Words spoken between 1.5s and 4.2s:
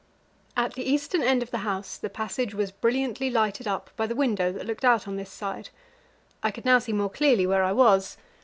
the house the passage was brilliantly lighted up by the